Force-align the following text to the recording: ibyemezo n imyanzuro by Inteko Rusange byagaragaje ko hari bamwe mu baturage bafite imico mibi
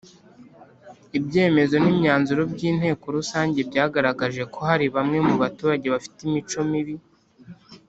ibyemezo 1.17 1.75
n 1.83 1.85
imyanzuro 1.93 2.41
by 2.53 2.61
Inteko 2.69 3.05
Rusange 3.17 3.59
byagaragaje 3.69 4.41
ko 4.53 4.59
hari 4.69 4.85
bamwe 4.95 5.17
mu 5.27 5.35
baturage 5.41 5.85
bafite 5.93 6.19
imico 6.27 6.59
mibi 6.71 6.95